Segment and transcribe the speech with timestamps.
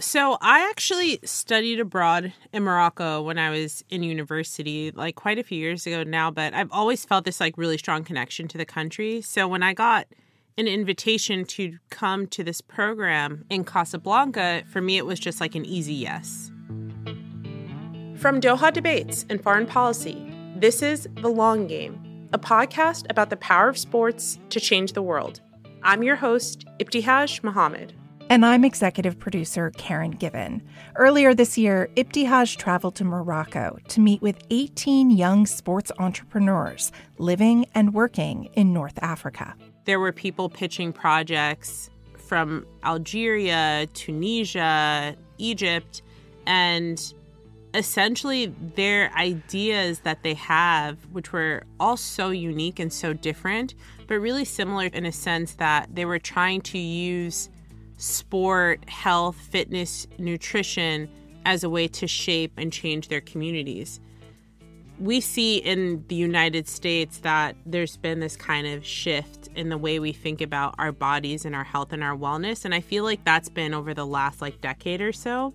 [0.00, 5.42] So, I actually studied abroad in Morocco when I was in university, like quite a
[5.42, 8.64] few years ago now, but I've always felt this like really strong connection to the
[8.64, 9.20] country.
[9.20, 10.06] So, when I got
[10.56, 15.54] an invitation to come to this program in Casablanca, for me, it was just like
[15.54, 16.50] an easy yes.
[18.16, 23.36] From Doha Debates and Foreign Policy, this is The Long Game, a podcast about the
[23.36, 25.42] power of sports to change the world.
[25.82, 27.92] I'm your host, Ibtihaj Muhammad.
[28.30, 30.62] And I'm executive producer Karen Given.
[30.94, 37.66] Earlier this year, Ibtihaj traveled to Morocco to meet with 18 young sports entrepreneurs living
[37.74, 39.56] and working in North Africa.
[39.84, 46.00] There were people pitching projects from Algeria, Tunisia, Egypt,
[46.46, 47.12] and
[47.74, 53.74] essentially their ideas that they have, which were all so unique and so different,
[54.06, 57.48] but really similar in a sense that they were trying to use
[58.00, 61.08] sport, health, fitness, nutrition
[61.44, 64.00] as a way to shape and change their communities.
[64.98, 69.78] We see in the United States that there's been this kind of shift in the
[69.78, 72.64] way we think about our bodies and our health and our wellness.
[72.64, 75.54] And I feel like that's been over the last like decade or so.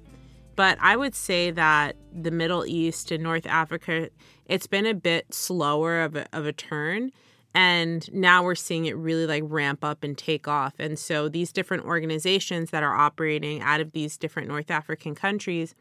[0.56, 4.10] But I would say that the Middle East and North Africa,
[4.46, 7.12] it's been a bit slower of a, of a turn
[7.56, 10.74] and now we're seeing it really like ramp up and take off.
[10.78, 15.74] And so these different organizations that are operating out of these different north african countries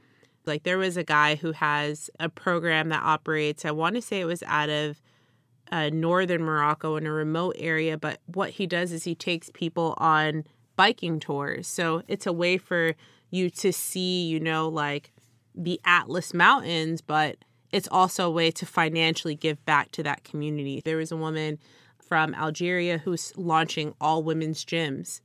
[0.47, 4.21] like there was a guy who has a program that operates i want to say
[4.21, 5.01] it was out of
[5.73, 9.95] uh, northern morocco in a remote area but what he does is he takes people
[9.97, 10.45] on
[10.77, 11.67] biking tours.
[11.67, 12.95] So it's a way for
[13.31, 15.11] you to see you know like
[15.57, 17.37] the atlas mountains but
[17.73, 20.81] it's also a way to financially give back to that community.
[20.85, 21.59] There was a woman
[21.99, 25.21] from Algeria who's launching all women's gyms,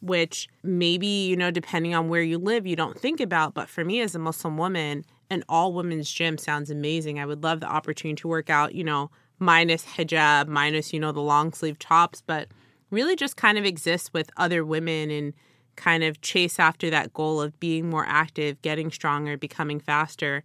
[0.00, 3.54] which maybe, you know, depending on where you live, you don't think about.
[3.54, 7.18] But for me as a Muslim woman, an all women's gym sounds amazing.
[7.18, 11.12] I would love the opportunity to work out, you know, minus hijab, minus, you know,
[11.12, 12.48] the long sleeve tops, but
[12.90, 15.34] really just kind of exist with other women and
[15.76, 20.44] kind of chase after that goal of being more active, getting stronger, becoming faster.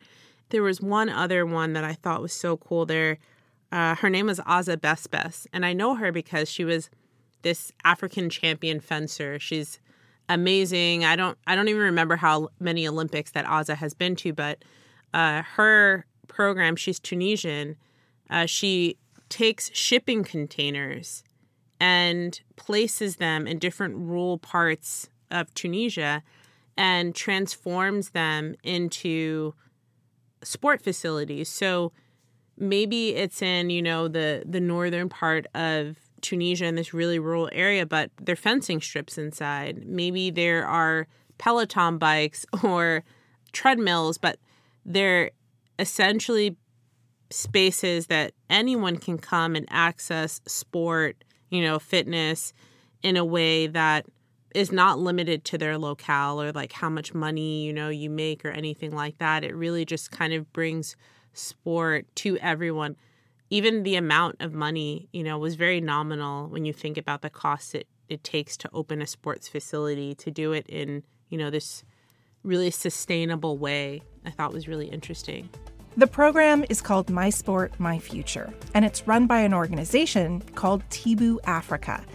[0.50, 3.18] There was one other one that I thought was so cool there.
[3.72, 6.90] Uh, her name was Azza Besbes, and I know her because she was
[7.44, 9.40] this African champion fencer.
[9.40, 9.80] She's
[10.28, 11.06] amazing.
[11.06, 14.64] I don't I don't even remember how many Olympics that Azza has been to, but
[15.14, 17.76] uh, her program, she's Tunisian.
[18.30, 18.98] Uh, she
[19.30, 21.24] takes shipping containers
[21.80, 26.24] and places them in different rural parts of Tunisia
[26.78, 29.54] and transforms them into
[30.44, 31.50] sport facilities.
[31.50, 31.92] So
[32.58, 37.50] maybe it's in, you know, the the northern part of Tunisia in this really rural
[37.52, 39.86] area, but they're fencing strips inside.
[39.86, 41.08] Maybe there are
[41.38, 43.04] Peloton bikes or
[43.52, 44.38] treadmills, but
[44.86, 45.32] they're
[45.78, 46.58] essentially
[47.32, 52.54] spaces that anyone can come and access sport, you know, fitness
[53.02, 54.06] in a way that
[54.56, 58.44] is not limited to their locale or like how much money you know you make
[58.44, 59.44] or anything like that.
[59.44, 60.96] It really just kind of brings
[61.34, 62.96] sport to everyone.
[63.52, 67.30] Even the amount of money you know was very nominal when you think about the
[67.30, 71.50] cost it, it takes to open a sports facility to do it in you know
[71.50, 71.84] this
[72.44, 74.02] really sustainable way.
[74.26, 75.50] I thought was really interesting.
[75.98, 80.88] The program is called My Sport, My Future, and it's run by an organization called
[80.90, 82.06] TIBU Africa.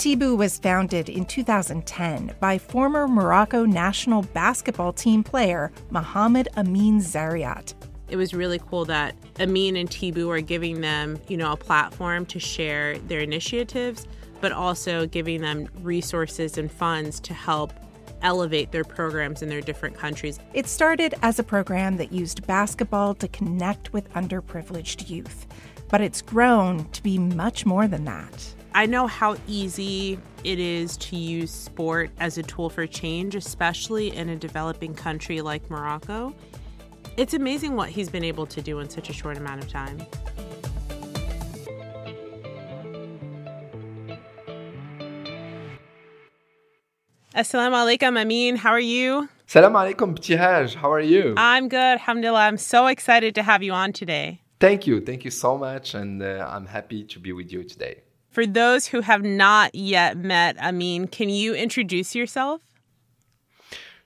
[0.00, 7.74] TIBU was founded in 2010 by former Morocco national basketball team player Mohamed Amine Zariat.
[8.08, 12.24] It was really cool that Amine and TIBU are giving them, you know, a platform
[12.26, 14.08] to share their initiatives,
[14.40, 17.74] but also giving them resources and funds to help
[18.22, 20.38] elevate their programs in their different countries.
[20.54, 25.46] It started as a program that used basketball to connect with underprivileged youth,
[25.90, 28.54] but it's grown to be much more than that.
[28.72, 34.14] I know how easy it is to use sport as a tool for change, especially
[34.14, 36.32] in a developing country like Morocco.
[37.16, 39.98] It's amazing what he's been able to do in such a short amount of time.
[47.34, 48.56] Assalamu alaikum, Amine.
[48.56, 49.28] How are you?
[49.46, 50.76] Salam alaikum, Ibtihaj.
[50.76, 51.34] How are you?
[51.36, 52.46] I'm good, alhamdulillah.
[52.46, 54.42] I'm so excited to have you on today.
[54.60, 55.00] Thank you.
[55.00, 55.94] Thank you so much.
[55.94, 58.02] And uh, I'm happy to be with you today.
[58.40, 62.62] For those who have not yet met Amine, can you introduce yourself?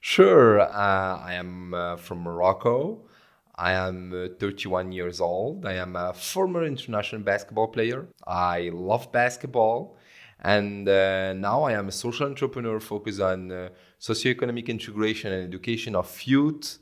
[0.01, 0.61] Sure.
[0.61, 3.07] Uh, I am uh, from Morocco.
[3.55, 5.65] I am uh, 31 years old.
[5.65, 8.09] I am a former international basketball player.
[8.27, 9.97] I love basketball.
[10.41, 13.69] And uh, now I am a social entrepreneur focused on uh,
[14.01, 16.79] socioeconomic integration and education of youth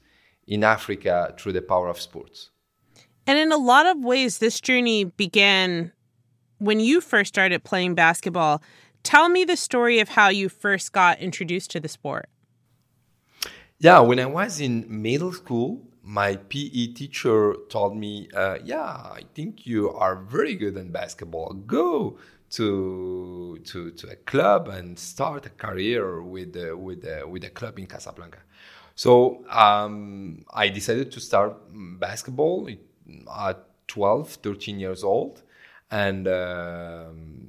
[0.47, 2.49] in Africa through the power of sports.
[3.27, 5.93] And in a lot of ways, this journey began
[6.63, 8.63] when you first started playing basketball.
[9.03, 12.29] Tell me the story of how you first got introduced to the sport.
[13.79, 19.23] Yeah, when I was in middle school, my PE teacher told me, uh, "Yeah, I
[19.35, 21.55] think you are very good in basketball.
[21.67, 22.19] Go
[22.51, 27.51] to to to a club and start a career with uh, with uh, with a
[27.51, 28.43] club in Casablanca."
[28.95, 31.57] So um, I decided to start
[31.99, 32.69] basketball
[33.49, 35.43] at 12, 13 years old,
[35.93, 37.43] and um,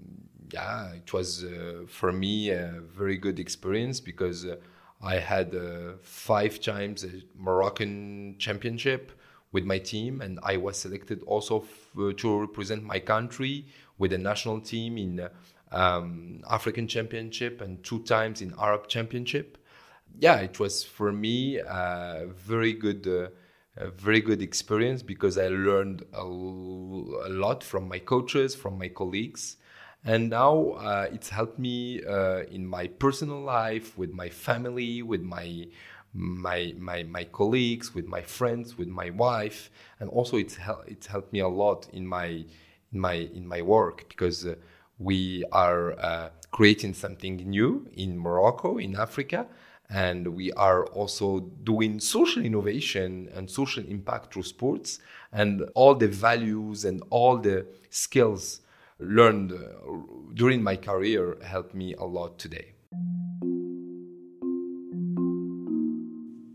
[0.51, 4.57] yeah, it was uh, for me a very good experience because uh,
[5.01, 9.11] I had uh, five times a Moroccan championship
[9.51, 13.65] with my team, and I was selected also f- uh, to represent my country
[13.97, 15.29] with the national team in uh,
[15.71, 19.57] um, African Championship and two times in Arab Championship.
[20.19, 23.29] Yeah, it was for me a very good, uh,
[23.77, 28.87] a very good experience because I learned a, a lot from my coaches, from my
[28.87, 29.57] colleagues,
[30.05, 35.21] and now uh, it's helped me uh, in my personal life with my family with
[35.21, 35.67] my
[36.13, 39.71] my my my colleagues with my friends with my wife.
[39.99, 42.27] And also it's hel- it's helped me a lot in my
[42.91, 44.55] in my in my work because uh,
[44.99, 49.47] we are uh, creating something new in Morocco in Africa
[49.93, 54.99] and we are also doing social innovation and social impact through sports
[55.31, 58.61] and all the values and all the skills
[58.99, 59.57] learned uh,
[60.33, 62.73] during my career helped me a lot today.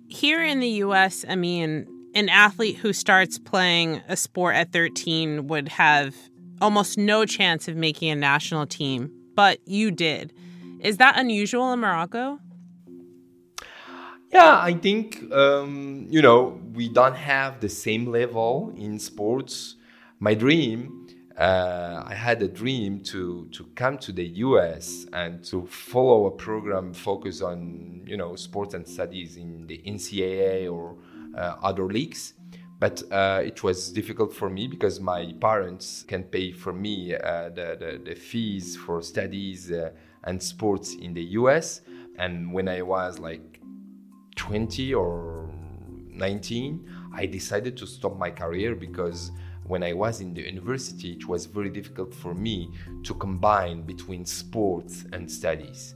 [0.09, 1.87] Here in the US, I mean,
[2.17, 6.17] an athlete who starts playing a sport at 13 would have
[6.61, 10.33] almost no chance of making a national team, but you did.
[10.81, 12.41] Is that unusual in Morocco?
[14.31, 19.77] Yeah, I think, um, you know, we don't have the same level in sports.
[20.21, 21.09] My dream
[21.39, 25.07] uh, I had a dream to to come to the U.S.
[25.13, 30.71] and to follow a program focused on you know sports and studies in the NCAA
[30.71, 30.97] or
[31.37, 32.35] uh, other leagues.
[32.81, 37.49] But uh, it was difficult for me because my parents can pay for me uh,
[37.49, 39.91] the, the, the, fees for studies uh,
[40.23, 41.81] and sports in the US.
[42.19, 43.58] And when I was like
[44.39, 45.51] 20 or
[46.11, 49.31] 19, I decided to stop my career because
[49.65, 52.71] when I was in the university, it was very difficult for me
[53.03, 55.95] to combine between sports and studies.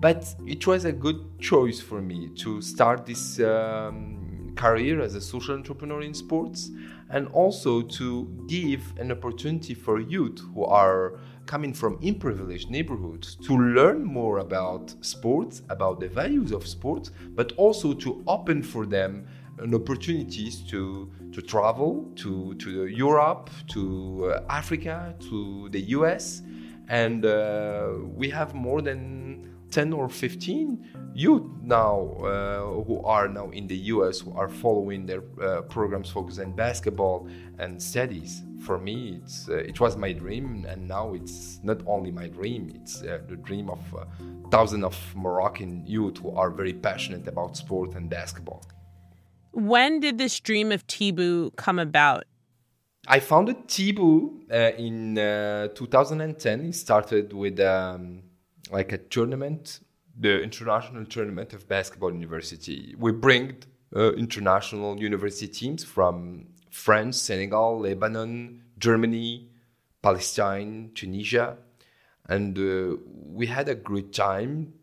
[0.00, 5.20] But it was a good choice for me to start this um, career as a
[5.20, 6.70] social entrepreneur in sports
[7.10, 13.56] and also to give an opportunity for youth who are coming from imprivileged neighborhoods to
[13.58, 19.26] learn more about sports, about the values of sports, but also to open for them
[19.58, 26.42] an opportunities to to travel to to Europe, to uh, Africa, to the US,
[26.88, 33.50] and uh, we have more than 10 or 15 youth now uh, who are now
[33.50, 37.28] in the US who are following their uh, programs focused on basketball
[37.58, 38.42] and studies.
[38.60, 42.70] For me, it's uh, it was my dream, and now it's not only my dream;
[42.74, 44.04] it's uh, the dream of uh,
[44.50, 48.62] thousands of Moroccan youth who are very passionate about sport and basketball.
[49.52, 52.24] When did this dream of Tibu come about?
[53.08, 56.60] I founded Tibu uh, in uh, 2010.
[56.60, 58.22] It started with um,
[58.70, 59.80] like a tournament,
[60.18, 62.94] the International Tournament of Basketball University.
[62.98, 63.56] We bring
[63.94, 69.50] uh, international university teams from France, Senegal, Lebanon, Germany,
[70.02, 71.56] Palestine, Tunisia.
[72.28, 74.74] And uh, we had a great time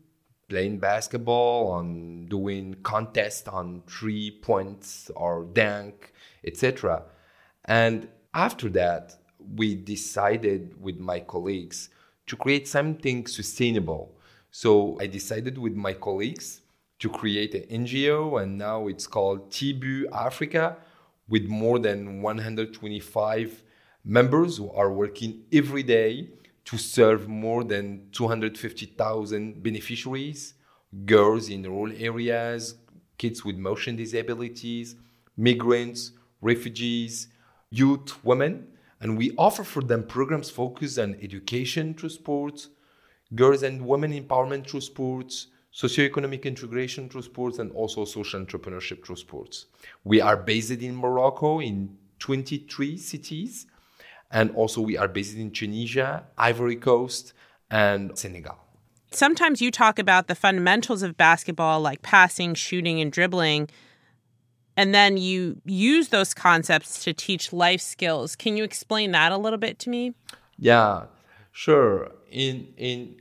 [0.49, 6.13] playing basketball, on doing contests on three points or dunk,
[6.45, 7.03] etc.
[7.65, 9.15] And after that,
[9.55, 11.89] we decided with my colleagues
[12.27, 14.15] to create something sustainable.
[14.51, 16.61] So I decided with my colleagues
[16.99, 20.77] to create an NGO, and now it's called Tibu Africa,
[21.29, 23.63] with more than 125
[24.03, 26.29] members who are working every day
[26.65, 30.53] to serve more than 250,000 beneficiaries,
[31.05, 32.75] girls in rural areas,
[33.17, 34.95] kids with motion disabilities,
[35.37, 37.27] migrants, refugees,
[37.69, 38.67] youth, women.
[38.99, 42.69] And we offer for them programs focused on education through sports,
[43.35, 49.17] girls and women empowerment through sports, socioeconomic integration through sports, and also social entrepreneurship through
[49.17, 49.67] sports.
[50.03, 53.67] We are based in Morocco in 23 cities
[54.31, 57.33] and also we are based in Tunisia, Ivory Coast,
[57.69, 58.57] and Senegal.
[59.11, 63.69] sometimes you talk about the fundamentals of basketball, like passing, shooting, and dribbling.
[64.77, 68.35] And then you use those concepts to teach life skills.
[68.35, 70.13] Can you explain that a little bit to me?
[70.57, 71.05] Yeah,
[71.51, 72.11] sure.
[72.29, 73.15] In in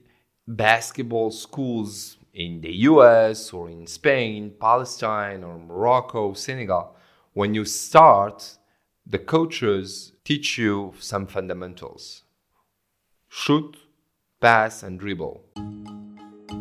[0.47, 6.95] basketball schools in the US or in Spain, Palestine or Morocco, Senegal,
[7.33, 8.59] when you start,
[9.07, 12.25] the coaches teach you some fundamentals.
[13.29, 13.79] Shoot,
[14.41, 15.43] pass and dribble.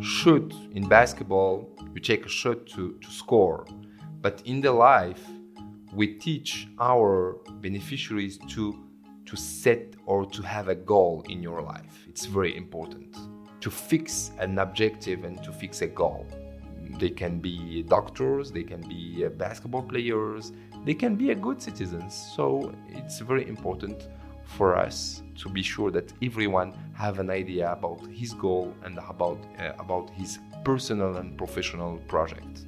[0.02, 3.66] Shoot in basketball, you take a shot to, to score.
[4.26, 5.24] But in the life,
[5.94, 8.64] we teach our beneficiaries to
[9.28, 11.96] to set or to have a goal in your life.
[12.10, 13.16] It's very important
[13.60, 16.26] to fix an objective and to fix a goal.
[17.00, 20.52] They can be doctors, they can be basketball players,
[20.86, 22.12] they can be a good citizens.
[22.36, 24.08] So it's very important
[24.58, 29.40] for us to be sure that everyone have an idea about his goal and about
[29.60, 32.66] uh, about his personal and professional project.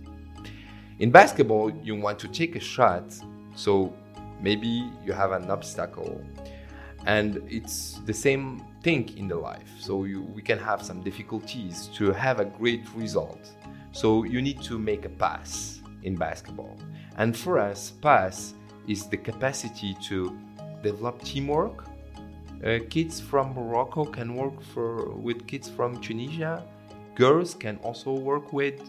[1.00, 3.14] In basketball, you want to take a shot,
[3.56, 3.94] so
[4.42, 6.20] maybe you have an obstacle.
[7.06, 9.70] And it's the same thing in the life.
[9.80, 13.52] So you, we can have some difficulties to have a great result.
[13.92, 16.76] So you need to make a pass in basketball.
[17.18, 18.56] And for us pass
[18.88, 20.36] is the capacity to
[20.82, 21.86] develop teamwork.
[22.66, 26.64] Uh, kids from morocco can work for with kids from tunisia.
[27.14, 28.82] Girls can also work with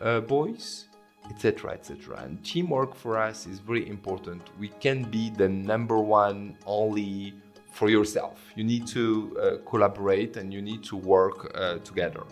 [0.00, 0.86] uh, boys
[1.32, 4.42] etc etc and teamwork for us is very important.
[4.58, 7.34] We can be the number one only
[7.72, 8.36] for yourself.
[8.56, 12.24] You need to uh, collaborate and you need to work uh, together.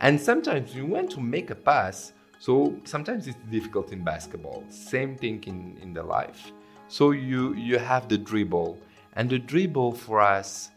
[0.00, 4.64] And sometimes you want to make a pass so sometimes it's difficult in basketball.
[4.68, 6.50] Same thing in, in the life.
[6.88, 8.78] So you you have the dribble.
[9.14, 10.70] And the dribble for us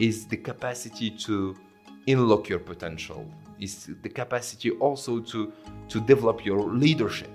[0.00, 1.56] is the capacity to
[2.08, 3.24] unlock your potential
[3.62, 5.52] is the capacity also to
[5.88, 7.30] to develop your leadership.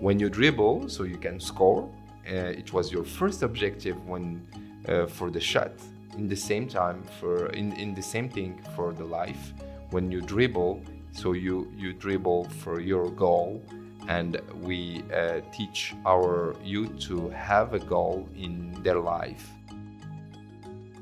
[0.00, 1.88] When you dribble so you can score
[2.26, 4.46] uh, it was your first objective when
[4.88, 5.72] uh, for the shot.
[6.16, 9.54] In the same time for in, in the same thing for the life
[9.90, 13.62] when you dribble so you you dribble for your goal.
[14.08, 19.48] And we uh, teach our youth to have a goal in their life.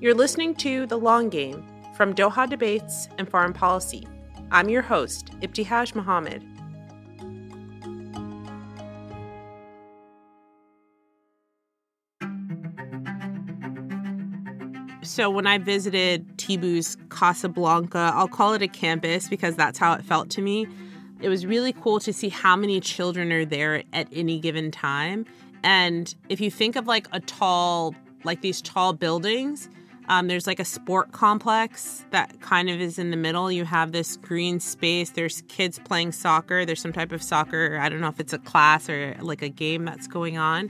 [0.00, 1.64] You're listening to the long game
[1.96, 4.06] from doha debates and foreign policy
[4.50, 6.42] i'm your host ibtihaj muhammad
[15.02, 20.04] So when I visited TIBU's Casablanca, I'll call it a campus because that's how it
[20.04, 20.68] felt to me.
[21.20, 25.26] It was really cool to see how many children are there at any given time.
[25.64, 29.68] And if you think of like a tall, like these tall buildings,
[30.10, 33.50] um, there's like a sport complex that kind of is in the middle.
[33.50, 35.10] You have this green space.
[35.10, 36.64] There's kids playing soccer.
[36.64, 37.78] There's some type of soccer.
[37.80, 40.68] I don't know if it's a class or like a game that's going on.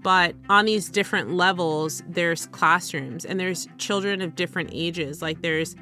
[0.00, 5.20] But on these different levels, there's classrooms and there's children of different ages.
[5.20, 5.76] Like there's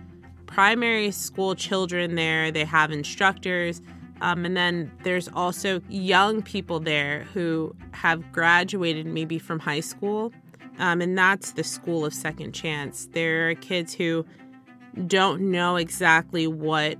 [0.46, 3.80] primary school children there, they have instructors.
[4.20, 10.32] Um, and then there's also young people there who have graduated maybe from high school.
[10.78, 13.08] Um, and that's the school of second chance.
[13.12, 14.24] There are kids who
[15.06, 16.98] don't know exactly what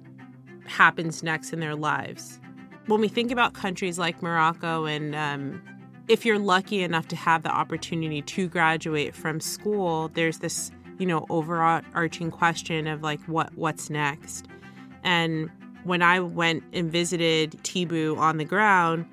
[0.67, 2.41] happens next in their lives.
[2.87, 5.63] When we think about countries like Morocco and um,
[6.09, 11.07] if you're lucky enough to have the opportunity to graduate from school, there's this, you
[11.07, 14.47] know, overarching question of like what what's next.
[15.03, 15.51] And
[15.85, 19.07] when I went and visited Tibu on the ground,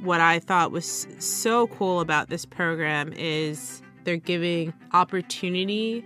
[0.00, 6.02] what I thought was so cool about this program is they're giving opportunity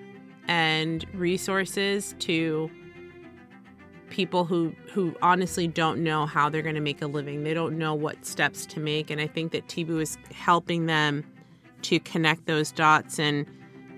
[0.49, 2.69] and resources to
[4.11, 7.45] people who who honestly don't know how they're going to make a living.
[7.45, 11.25] They don't know what steps to make, and I think that Tibu is helping them
[11.83, 13.47] to connect those dots and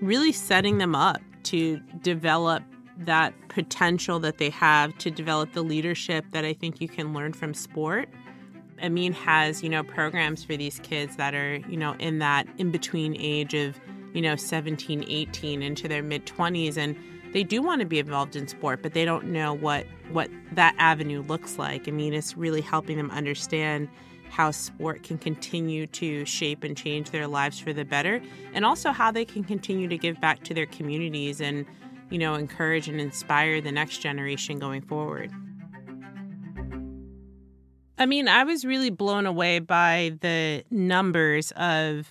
[0.01, 2.61] really setting them up to develop
[2.99, 7.33] that potential that they have to develop the leadership that I think you can learn
[7.33, 8.07] from sport.
[8.83, 12.69] Amine has, you know, programs for these kids that are, you know, in that in
[12.69, 13.79] between age of,
[14.15, 16.95] you know, 17, 18 into their mid 20s and
[17.33, 20.73] they do want to be involved in sport, but they don't know what what that
[20.77, 21.85] avenue looks like.
[21.87, 23.89] I mean, it's really helping them understand
[24.29, 28.21] how sport can continue to shape and change their lives for the better,
[28.53, 31.65] and also how they can continue to give back to their communities and,
[32.09, 35.29] you know, encourage and inspire the next generation going forward.
[37.97, 42.07] I mean, I was really blown away by the numbers of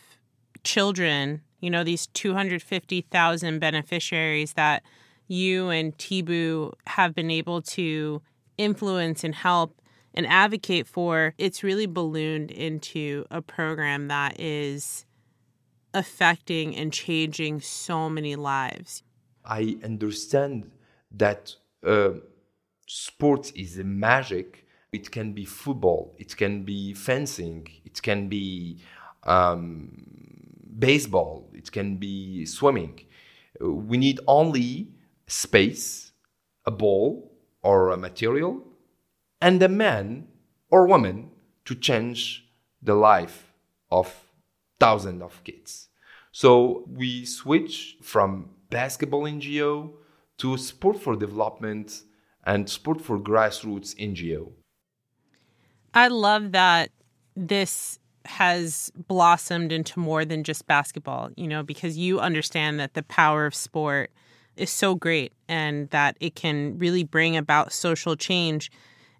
[0.65, 4.83] children, you know, these 250,000 beneficiaries that
[5.29, 8.21] you and TIBU have been able to
[8.59, 9.81] influence and help
[10.13, 15.07] and advocate for, it's really ballooned into a program that is
[15.95, 19.03] affecting and changing so many lives.
[19.43, 20.71] I understand
[21.13, 21.55] that
[21.85, 22.11] uh,
[22.87, 24.67] sports is a magic.
[24.93, 28.79] It can be football, it can be fencing, it can be
[29.25, 30.34] um,
[30.79, 33.01] baseball, it can be swimming.
[33.61, 34.89] We need only
[35.27, 36.13] space,
[36.67, 38.63] a ball, or a material,
[39.41, 40.29] and a man
[40.71, 41.31] or woman
[41.65, 42.47] to change
[42.83, 43.53] the life
[43.91, 44.13] of
[44.81, 45.89] thousands of kids.
[46.33, 49.93] So we switch from basketball NGO
[50.39, 52.03] to sport for development
[52.45, 54.53] and sport for grassroots NGO.
[55.95, 56.91] I love that
[57.37, 63.03] this has blossomed into more than just basketball, you know, because you understand that the
[63.03, 64.11] power of sport
[64.57, 68.71] is so great and that it can really bring about social change.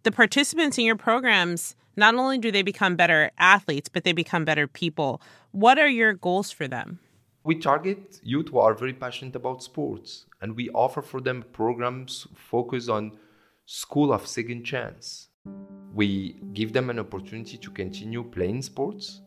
[0.05, 4.45] The participants in your programs, not only do they become better athletes, but they become
[4.45, 5.21] better people.
[5.53, 6.99] What are your goals for them?
[7.43, 12.27] We target youth who are very passionate about sports, and we offer for them programs
[12.35, 13.19] focused on
[13.67, 15.29] school of second chance.
[15.95, 19.21] We give them an opportunity to continue playing sports.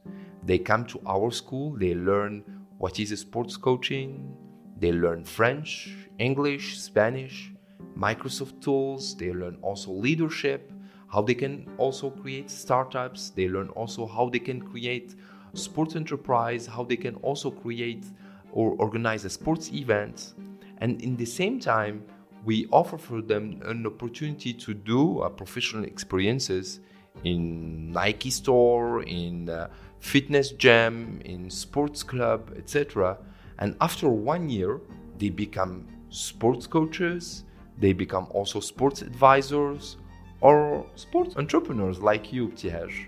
[0.43, 2.43] They come to our school, they learn
[2.77, 4.35] what is sports coaching,
[4.77, 7.53] they learn French, English, Spanish,
[7.97, 10.73] Microsoft tools, they learn also leadership,
[11.07, 15.15] how they can also create startups, they learn also how they can create
[15.53, 18.05] sports enterprise, how they can also create
[18.51, 20.33] or organize a sports event.
[20.79, 22.03] And in the same time,
[22.47, 26.79] we offer for them an opportunity to do uh, professional experiences
[27.25, 29.67] in Nike store, in uh,
[29.99, 33.17] fitness gym, in sports club, etc.
[33.59, 34.79] And after one year,
[35.17, 37.43] they become sports coaches,
[37.79, 39.97] they become also sports advisors
[40.39, 43.07] or sports entrepreneurs like you, Tiej.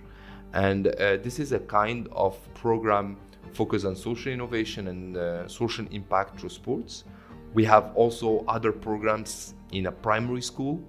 [0.51, 3.15] And uh, this is a kind of program
[3.53, 7.05] focused on social innovation and uh, social impact through sports.
[7.53, 10.81] We have also other programs in a primary school.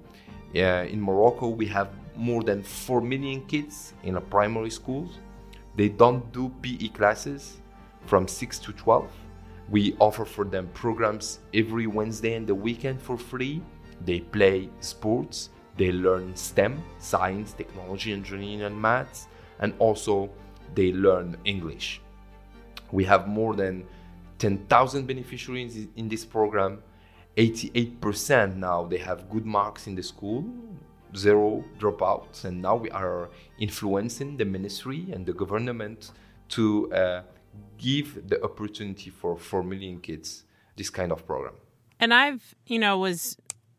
[0.54, 5.18] Uh, in Morocco, we have more than 4 million kids in a primary schools.
[5.76, 7.58] They don't do PE classes
[8.06, 9.10] from 6 to 12.
[9.70, 13.62] We offer for them programs every Wednesday and the weekend for free.
[14.04, 19.28] They play sports, they learn STEM, science, technology, engineering, and maths,
[19.60, 20.30] and also
[20.74, 22.00] they learn English.
[22.92, 23.86] We have more than
[24.40, 26.82] 10,000 beneficiaries in this program.
[27.36, 30.44] 88% now they have good marks in the school,
[31.16, 36.10] zero dropouts, and now we are influencing the ministry and the government
[36.48, 37.22] to uh,
[37.78, 40.44] give the opportunity for 4 million kids
[40.76, 41.54] this kind of program.
[42.00, 43.36] And I've, you know, was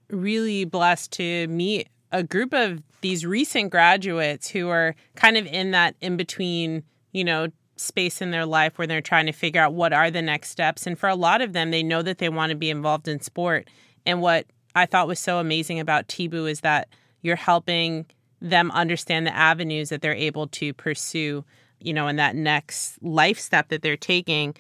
[0.10, 5.71] really blessed to meet a group of these recent graduates who are kind of in
[5.71, 7.47] that in between, you know,
[7.82, 10.88] space in their life where they're trying to figure out what are the next steps.
[10.88, 13.20] And for a lot of them, they know that they want to be involved in
[13.22, 13.70] sport.
[14.06, 16.88] And what I thought was so amazing about TIBU is that
[17.22, 18.06] you're helping
[18.41, 21.44] them understand the avenues that they're able to pursue,
[21.80, 24.56] you know, in that next life step that they're taking.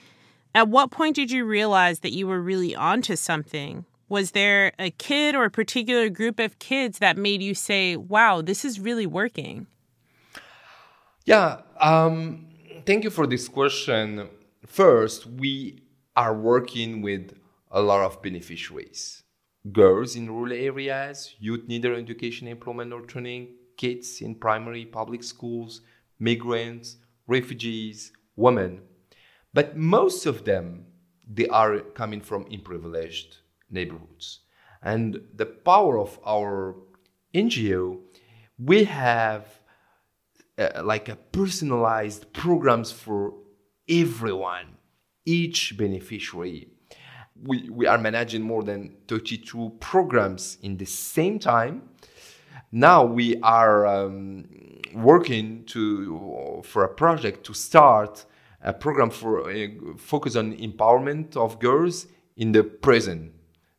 [0.53, 3.85] At what point did you realize that you were really onto something?
[4.09, 8.41] Was there a kid or a particular group of kids that made you say, wow,
[8.41, 9.67] this is really working?
[11.25, 12.47] Yeah, um,
[12.85, 14.27] thank you for this question.
[14.65, 15.83] First, we
[16.15, 17.33] are working with
[17.69, 19.23] a lot of beneficiaries
[19.71, 25.81] girls in rural areas, youth neither education, employment, or training, kids in primary public schools,
[26.17, 28.81] migrants, refugees, women.
[29.53, 30.85] But most of them,
[31.31, 33.37] they are coming from imprivileged
[33.69, 34.39] neighborhoods.
[34.81, 36.75] And the power of our
[37.35, 37.99] NGO,
[38.57, 39.60] we have
[40.61, 43.33] uh, like a personalized programs for
[43.89, 44.77] everyone,
[45.25, 46.69] each beneficiary.
[47.43, 51.89] We, we are managing more than 32 programs in the same time.
[52.71, 54.45] Now we are um,
[54.93, 58.25] working to for a project to start
[58.63, 63.33] a program for uh, focus on empowerment of girls in the prison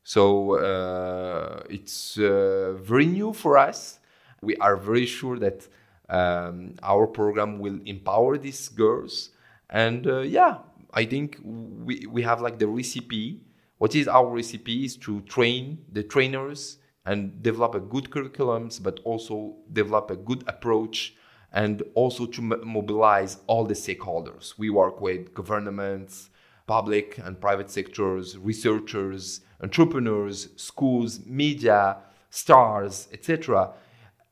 [0.04, 4.00] so uh, it's uh, very new for us.
[4.42, 5.68] We are very sure that
[6.12, 9.31] um, our program will empower these girls.
[9.70, 10.59] And uh, yeah,
[10.92, 13.40] I think we, we have like the recipe.
[13.79, 19.01] What is our recipe is to train the trainers and develop a good curriculums, but
[19.05, 21.14] also develop a good approach
[21.53, 24.59] and also to mobilize all the stakeholders.
[24.59, 26.31] We work with governments,
[26.66, 31.98] public and private sectors, researchers, entrepreneurs, schools, media,
[32.31, 33.72] stars, etc.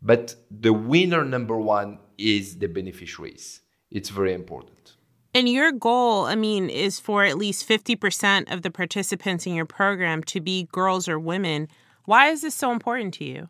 [0.02, 3.60] But the winner number one is the beneficiaries.
[3.90, 4.94] It's very important.
[5.32, 9.66] And your goal, I mean, is for at least 50% of the participants in your
[9.66, 11.68] program to be girls or women.
[12.04, 13.48] Why is this so important to you?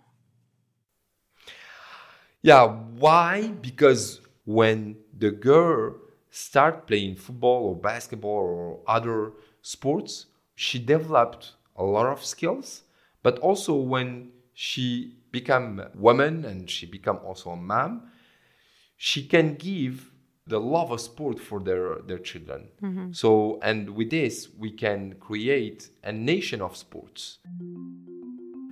[2.43, 3.49] Yeah, why?
[3.49, 5.97] Because when the girl
[6.31, 9.33] start playing football or basketball or other
[9.63, 12.83] sports, she developed a lot of skills.
[13.23, 18.11] But also when she become a woman and she become also a mom,
[18.97, 20.11] she can give
[20.47, 22.69] the love of sport for their, their children.
[22.83, 23.13] Mm-hmm.
[23.13, 27.39] So, and with this, we can create a nation of sports.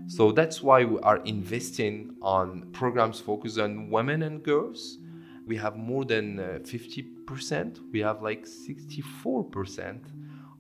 [0.09, 4.99] So that's why we are investing on programs focused on women and girls.
[5.47, 7.79] We have more than uh, 50%.
[7.93, 10.01] We have like 64%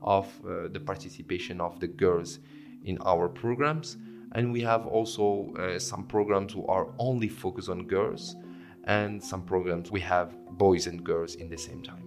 [0.02, 2.38] of uh, the participation of the girls
[2.84, 3.96] in our programs.
[4.32, 8.36] And we have also uh, some programs who are only focused on girls,
[8.84, 12.04] and some programs we have boys and girls in the same time.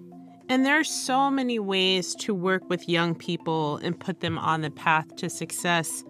[0.50, 4.62] And there are so many ways to work with young people and put them on
[4.62, 6.04] the path to success.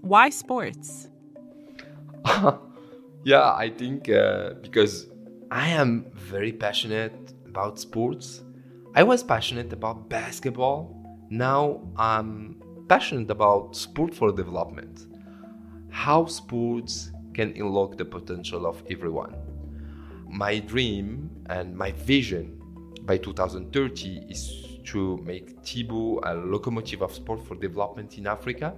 [0.00, 1.08] Why sports?
[3.24, 5.06] yeah, I think uh, because
[5.50, 8.42] I am very passionate about sports.
[8.94, 10.94] I was passionate about basketball.
[11.30, 15.06] Now I'm passionate about sport for development.
[15.98, 19.34] How sports can unlock the potential of everyone.
[20.28, 22.56] My dream and my vision
[23.02, 28.74] by 2030 is to make TIBU a locomotive of sport for development in Africa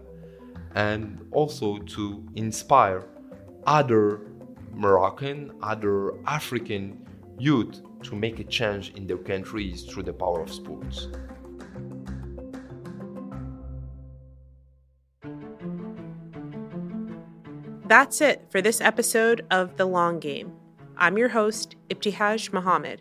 [0.75, 3.05] and also to inspire
[3.67, 4.23] other
[4.73, 7.07] Moroccan, other African
[7.39, 11.09] youth to make a change in their countries through the power of sports.
[17.91, 20.53] That's it for this episode of The Long Game.
[20.97, 23.01] I'm your host, Ibtihaj Muhammad.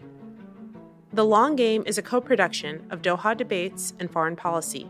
[1.13, 4.89] The Long Game is a co production of Doha Debates and Foreign Policy.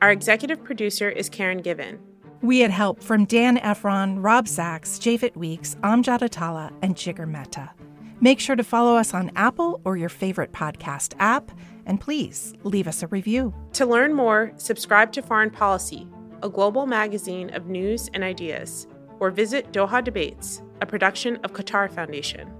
[0.00, 1.98] Our executive producer is Karen Given.
[2.42, 7.72] We had help from Dan Ephron, Rob Sachs, Japhet Weeks, Amjad Atala, and Jigar Mehta.
[8.20, 11.50] Make sure to follow us on Apple or your favorite podcast app,
[11.86, 13.52] and please leave us a review.
[13.72, 16.06] To learn more, subscribe to Foreign Policy,
[16.44, 18.86] a global magazine of news and ideas,
[19.20, 22.52] or visit Doha Debates, a production of Qatar Foundation.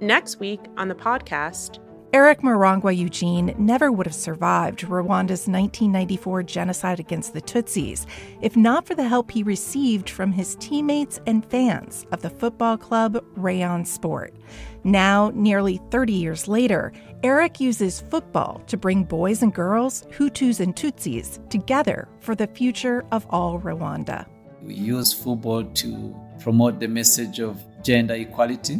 [0.00, 1.78] Next week on the podcast,
[2.14, 8.04] Eric Murangwa Eugene never would have survived Rwanda's 1994 genocide against the Tutsis
[8.42, 12.76] if not for the help he received from his teammates and fans of the football
[12.76, 14.34] club Rayon Sport.
[14.84, 16.92] Now, nearly 30 years later,
[17.22, 23.06] Eric uses football to bring boys and girls, Hutus and Tutsis, together for the future
[23.10, 24.26] of all Rwanda.
[24.62, 28.78] We use football to promote the message of gender equality.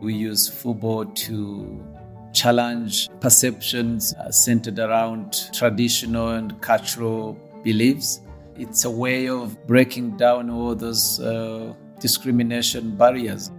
[0.00, 1.84] We use football to
[2.32, 8.20] challenge perceptions centered around traditional and cultural beliefs.
[8.56, 13.50] It's a way of breaking down all those uh, discrimination barriers.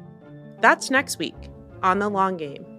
[0.59, 1.35] That's next week
[1.81, 2.70] on The Long Game.